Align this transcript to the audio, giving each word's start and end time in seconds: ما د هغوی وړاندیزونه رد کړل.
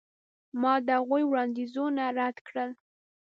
ما 0.61 0.73
د 0.85 0.87
هغوی 0.99 1.23
وړاندیزونه 1.27 2.03
رد 2.17 2.37
کړل. 2.47 2.71